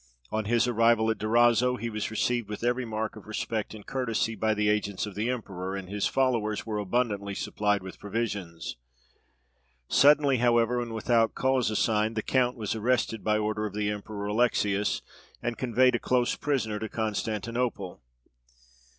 [0.31, 4.33] On his arrival at Durazzo he was received with every mark of respect and courtesy
[4.33, 8.77] by the agents of the emperor, and his followers were abundantly supplied with provisions.
[9.89, 14.25] Suddenly, however, and without cause assigned, the count was arrested by order of the Emperor
[14.25, 15.03] Alexius,
[15.39, 18.01] and conveyed a close prisoner to Constantinople.